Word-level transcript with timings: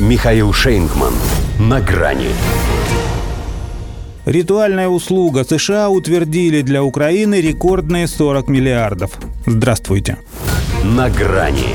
Михаил 0.00 0.52
Шейнгман. 0.52 1.14
На 1.60 1.80
грани. 1.80 2.30
Ритуальная 4.26 4.88
услуга 4.88 5.44
США 5.44 5.88
утвердили 5.88 6.62
для 6.62 6.82
Украины 6.82 7.40
рекордные 7.40 8.08
40 8.08 8.48
миллиардов. 8.48 9.12
Здравствуйте. 9.46 10.18
На 10.82 11.08
грани. 11.10 11.68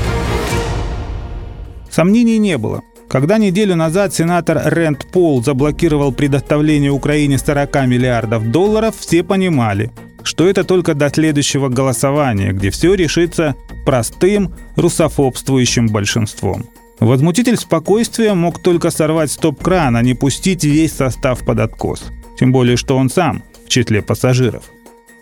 Сомнений 1.89 2.39
не 2.39 2.57
было. 2.57 2.81
Когда 3.07 3.37
неделю 3.37 3.77
назад 3.77 4.13
сенатор 4.13 4.63
Рэнд 4.65 5.07
Пол 5.13 5.41
заблокировал 5.41 6.11
предоставление 6.11 6.91
Украине 6.91 7.37
40 7.37 7.87
миллиардов 7.87 8.51
долларов, 8.51 8.95
все 8.99 9.23
понимали, 9.23 9.91
что 10.23 10.45
это 10.45 10.65
только 10.65 10.93
до 10.93 11.09
следующего 11.09 11.69
голосования, 11.69 12.51
где 12.51 12.69
все 12.69 12.95
решится 12.95 13.55
простым 13.85 14.53
русофобствующим 14.75 15.87
большинством. 15.87 16.65
Возмутитель 16.99 17.55
спокойствия 17.55 18.33
мог 18.33 18.59
только 18.59 18.91
сорвать 18.91 19.31
стоп-кран, 19.31 19.95
а 19.95 20.01
не 20.01 20.15
пустить 20.15 20.65
весь 20.65 20.91
состав 20.91 21.45
под 21.45 21.59
откос. 21.59 22.03
Тем 22.37 22.51
более, 22.51 22.75
что 22.75 22.97
он 22.97 23.09
сам 23.09 23.41
в 23.65 23.69
числе 23.69 24.01
пассажиров. 24.01 24.63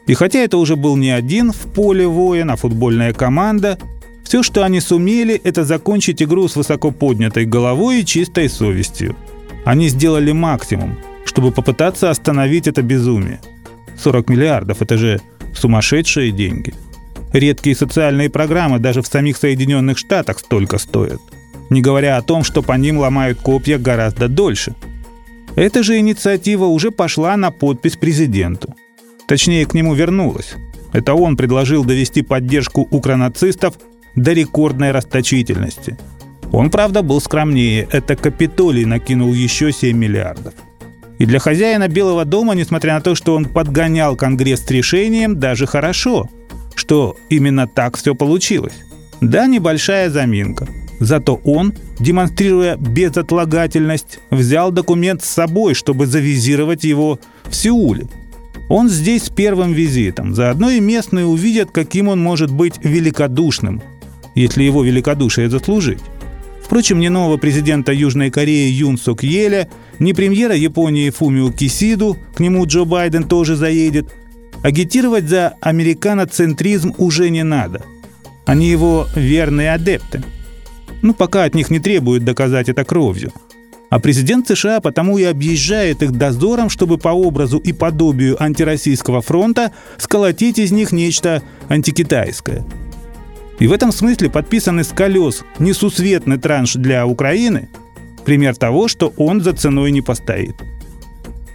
И 0.07 0.13
хотя 0.15 0.39
это 0.39 0.57
уже 0.57 0.75
был 0.75 0.95
не 0.95 1.11
один 1.11 1.51
в 1.51 1.73
поле 1.73 2.07
воин, 2.07 2.49
а 2.49 2.55
футбольная 2.55 3.13
команда, 3.13 3.77
все, 4.23 4.41
что 4.41 4.63
они 4.63 4.79
сумели, 4.79 5.39
это 5.43 5.65
закончить 5.65 6.21
игру 6.23 6.47
с 6.47 6.55
высоко 6.55 6.91
поднятой 6.91 7.45
головой 7.45 8.01
и 8.01 8.05
чистой 8.05 8.49
совестью. 8.49 9.15
Они 9.63 9.89
сделали 9.89 10.31
максимум, 10.31 10.97
чтобы 11.25 11.51
попытаться 11.51 12.09
остановить 12.09 12.67
это 12.67 12.81
безумие. 12.81 13.39
40 13.97 14.29
миллиардов– 14.29 14.77
это 14.81 14.97
же 14.97 15.21
сумасшедшие 15.53 16.31
деньги. 16.31 16.73
Редкие 17.33 17.75
социальные 17.75 18.29
программы 18.29 18.79
даже 18.79 19.01
в 19.01 19.07
самих 19.07 19.37
Соединенных 19.37 19.97
Штатах 19.97 20.39
столько 20.39 20.79
стоят– 20.79 21.21
не 21.69 21.81
говоря 21.81 22.17
о 22.17 22.21
том, 22.21 22.43
что 22.43 22.61
по 22.61 22.73
ним 22.73 22.97
ломают 22.97 23.39
копья 23.39 23.77
гораздо 23.77 24.27
дольше. 24.27 24.75
Эта 25.55 25.83
же 25.83 25.97
инициатива 25.97 26.65
уже 26.65 26.91
пошла 26.91 27.35
на 27.35 27.51
подпись 27.51 27.97
президенту. 27.97 28.75
Точнее, 29.27 29.65
к 29.65 29.73
нему 29.73 29.93
вернулась. 29.93 30.53
Это 30.93 31.13
он 31.13 31.35
предложил 31.35 31.83
довести 31.83 32.21
поддержку 32.21 32.87
укронацистов 32.89 33.75
до 34.15 34.33
рекордной 34.33 34.91
расточительности. 34.91 35.97
Он, 36.51 36.69
правда, 36.69 37.01
был 37.01 37.19
скромнее. 37.19 37.87
Это 37.91 38.15
Капитолий 38.15 38.85
накинул 38.85 39.33
еще 39.33 39.71
7 39.71 39.97
миллиардов. 39.97 40.53
И 41.17 41.25
для 41.25 41.39
хозяина 41.39 41.87
Белого 41.87 42.23
дома, 42.23 42.53
несмотря 42.53 42.93
на 42.93 43.01
то, 43.01 43.15
что 43.15 43.35
он 43.35 43.45
подгонял 43.45 44.15
Конгресс 44.15 44.63
с 44.63 44.71
решением, 44.71 45.39
даже 45.39 45.65
хорошо, 45.65 46.29
что 46.75 47.17
именно 47.29 47.67
так 47.67 47.97
все 47.97 48.15
получилось. 48.15 48.75
Да, 49.19 49.47
небольшая 49.47 50.09
заминка– 50.09 50.67
Зато 50.99 51.39
он, 51.43 51.73
демонстрируя 51.99 52.75
безотлагательность, 52.75 54.19
взял 54.31 54.71
документ 54.71 55.23
с 55.23 55.29
собой, 55.29 55.73
чтобы 55.73 56.07
завизировать 56.07 56.83
его 56.83 57.19
в 57.45 57.55
Сеуле. 57.55 58.07
Он 58.69 58.89
здесь 58.89 59.25
с 59.25 59.29
первым 59.29 59.73
визитом. 59.73 60.33
Заодно 60.33 60.71
и 60.71 60.79
местные 60.79 61.25
увидят, 61.25 61.71
каким 61.71 62.07
он 62.07 62.19
может 62.19 62.51
быть 62.51 62.75
великодушным, 62.83 63.81
если 64.35 64.63
его 64.63 64.83
великодушие 64.83 65.49
заслужить. 65.49 65.99
Впрочем, 66.63 66.99
ни 66.99 67.07
нового 67.07 67.37
президента 67.37 67.93
Южной 67.93 68.29
Кореи 68.29 68.69
Юн 68.69 68.97
Сук 68.97 69.23
Еля, 69.23 69.69
ни 69.99 70.11
премьера 70.11 70.53
Японии 70.53 71.11
Фумио 71.11 71.51
Кисиду, 71.51 72.17
к 72.35 72.41
нему 72.41 72.65
Джо 72.65 72.83
Байден 72.83 73.23
тоже 73.23 73.55
заедет, 73.55 74.13
агитировать 74.63 75.29
за 75.29 75.53
американоцентризм 75.61 76.93
уже 76.97 77.29
не 77.29 77.43
надо. 77.43 77.83
Они 78.45 78.69
его 78.69 79.07
верные 79.15 79.73
адепты– 79.73 80.23
ну, 81.01 81.13
пока 81.13 81.43
от 81.43 81.55
них 81.55 81.69
не 81.69 81.79
требуют 81.79 82.23
доказать 82.23 82.69
это 82.69 82.83
кровью. 82.83 83.31
А 83.89 83.99
президент 83.99 84.47
США 84.47 84.81
потому 84.81 85.17
и 85.17 85.23
объезжает 85.23 86.03
их 86.03 86.11
дозором, 86.11 86.69
чтобы 86.69 86.97
по 86.97 87.09
образу 87.09 87.57
и 87.57 87.71
подобию 87.71 88.41
антироссийского 88.41 89.21
фронта 89.21 89.71
сколотить 89.97 90.59
из 90.59 90.71
них 90.71 90.91
нечто 90.91 91.41
антикитайское. 91.69 92.65
И 93.59 93.67
в 93.67 93.71
этом 93.71 93.91
смысле 93.91 94.29
подписанный 94.29 94.83
с 94.83 94.89
колес 94.89 95.43
несусветный 95.59 96.37
транш 96.37 96.73
для 96.73 97.07
Украины– 97.07 97.69
пример 98.25 98.57
того, 98.57 98.89
что 98.89 99.13
он 99.15 99.41
за 99.41 99.53
ценой 99.53 99.91
не 99.91 100.01
постоит. 100.01 100.55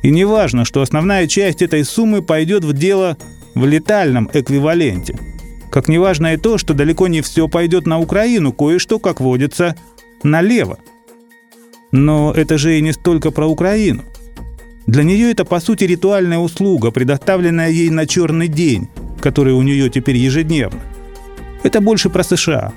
И 0.03 0.11
не 0.11 0.25
важно, 0.25 0.65
что 0.65 0.81
основная 0.81 1.27
часть 1.27 1.61
этой 1.61 1.85
суммы 1.85 2.23
пойдет 2.23 2.65
в 2.65 2.73
дело 2.73 3.19
в 3.55 3.67
летальном 3.67 4.31
эквиваленте– 4.33 5.19
как 5.73 5.89
неважно 5.89 6.35
и 6.35 6.37
то, 6.37 6.59
что 6.59 6.75
далеко 6.75 7.09
не 7.09 7.23
все 7.23 7.49
пойдет 7.49 7.87
на 7.87 7.99
Украину, 7.99 8.53
кое-что, 8.53 8.99
как 8.99 9.23
водится, 9.23 9.75
налево. 10.23 10.79
Но 11.93 12.31
это 12.31 12.59
же 12.59 12.79
и 12.79 12.83
не 12.83 12.93
столько 12.93 13.31
про 13.31 13.47
Украину. 13.47 14.03
Для 14.87 15.03
нее 15.03 15.31
это, 15.31 15.47
по 15.47 15.61
сути, 15.61 15.85
ритуальная 15.85 16.39
услуга, 16.39 16.91
предоставленная 16.91 17.71
ей 17.71 17.89
на 17.89 18.07
черный 18.07 18.49
день, 18.49 18.89
который 19.21 19.55
у 19.55 19.63
нее 19.63 19.89
теперь 19.89 20.17
ежедневно. 20.17 20.81
Это 21.63 21.81
больше 21.81 22.11
про 22.11 22.23
США. 22.23 22.75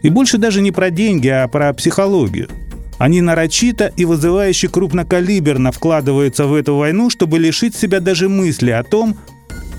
И 0.00 0.08
больше 0.08 0.38
даже 0.38 0.62
не 0.62 0.72
про 0.72 0.90
деньги, 0.90 1.28
а 1.28 1.46
про 1.46 1.74
психологию. 1.74 2.48
Они 2.96 3.20
нарочито 3.20 3.92
и 3.98 4.06
вызывающе 4.06 4.68
крупнокалиберно 4.68 5.72
вкладываются 5.72 6.46
в 6.46 6.54
эту 6.54 6.76
войну, 6.76 7.10
чтобы 7.10 7.38
лишить 7.38 7.76
себя 7.76 8.00
даже 8.00 8.30
мысли 8.30 8.70
о 8.70 8.82
том, 8.82 9.18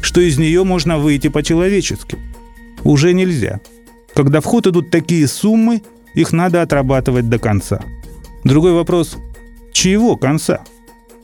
что 0.04 0.22
из 0.22 0.38
нее 0.38 0.64
можно 0.64 1.00
выйти 1.00 1.30
по-человечески– 1.30 2.20
уже 2.86 3.14
нельзя. 3.14 3.60
Когда 4.14 4.40
в 4.40 4.46
ход 4.46 4.68
идут 4.68 4.92
такие 4.92 5.28
суммы, 5.28 5.82
их 6.14 6.32
надо 6.32 6.62
отрабатывать 6.62 7.28
до 7.28 7.38
конца. 7.38 7.82
Другой 8.46 8.72
вопрос– 8.72 9.18
чьего 9.74 10.16
конца? 10.16 10.62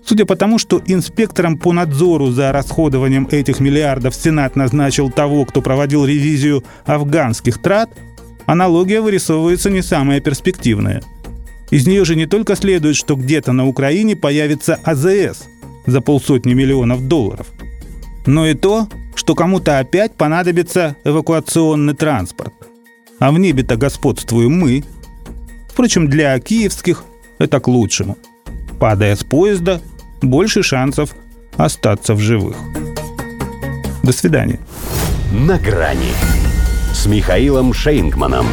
Судя 0.05 0.25
по 0.25 0.35
тому, 0.35 0.57
что 0.57 0.81
инспектором 0.85 1.57
по 1.57 1.71
надзору 1.71 2.31
за 2.31 2.51
расходованием 2.51 3.27
этих 3.31 3.59
миллиардов 3.59 4.15
Сенат 4.15 4.55
назначил 4.55 5.09
того, 5.09 5.45
кто 5.45 5.61
проводил 5.61 6.05
ревизию 6.05 6.63
афганских 6.85 7.61
трат, 7.61 7.89
аналогия 8.45 8.99
вырисовывается 8.99 9.69
не 9.69 9.81
самая 9.81 10.19
перспективная. 10.19 11.01
Из 11.69 11.87
нее 11.87 12.03
же 12.03 12.15
не 12.17 12.25
только 12.25 12.55
следует, 12.55 12.97
что 12.97 13.15
где-то 13.15 13.53
на 13.53 13.67
Украине 13.67 14.17
появится 14.17 14.79
АЗС 14.83 15.43
за 15.85 16.01
полсотни 16.01 16.53
миллионов 16.53 17.07
долларов, 17.07 17.47
но 18.25 18.45
и 18.47 18.53
то, 18.53 18.89
что 19.15 19.35
кому-то 19.35 19.79
опять 19.79 20.15
понадобится 20.15 20.95
эвакуационный 21.03 21.93
транспорт. 21.93 22.53
А 23.19 23.31
в 23.31 23.39
небе-то 23.39 23.75
господствуем 23.75 24.59
мы. 24.59 24.83
Впрочем, 25.69 26.07
для 26.07 26.39
киевских 26.39 27.03
это 27.37 27.59
к 27.59 27.67
лучшему. 27.67 28.17
Падая 28.79 29.15
с 29.15 29.23
поезда, 29.23 29.81
больше 30.21 30.63
шансов 30.63 31.15
остаться 31.57 32.15
в 32.15 32.19
живых. 32.19 32.57
До 34.03 34.11
свидания. 34.11 34.59
На 35.31 35.57
грани 35.59 36.13
с 36.93 37.05
Михаилом 37.05 37.73
Шейнгманом. 37.73 38.47